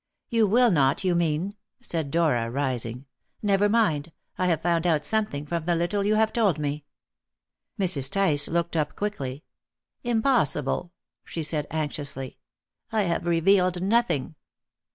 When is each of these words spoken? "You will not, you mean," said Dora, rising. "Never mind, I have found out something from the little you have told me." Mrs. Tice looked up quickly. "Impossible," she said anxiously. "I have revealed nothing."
"You 0.29 0.47
will 0.47 0.71
not, 0.71 1.03
you 1.03 1.13
mean," 1.13 1.55
said 1.79 2.09
Dora, 2.09 2.49
rising. 2.49 3.05
"Never 3.43 3.69
mind, 3.69 4.11
I 4.35 4.47
have 4.47 4.63
found 4.63 4.87
out 4.87 5.05
something 5.05 5.45
from 5.45 5.65
the 5.65 5.75
little 5.75 6.03
you 6.07 6.15
have 6.15 6.33
told 6.33 6.57
me." 6.57 6.85
Mrs. 7.79 8.09
Tice 8.11 8.47
looked 8.47 8.75
up 8.75 8.95
quickly. 8.95 9.43
"Impossible," 10.03 10.91
she 11.23 11.43
said 11.43 11.67
anxiously. 11.69 12.39
"I 12.91 13.03
have 13.03 13.27
revealed 13.27 13.79
nothing." 13.83 14.33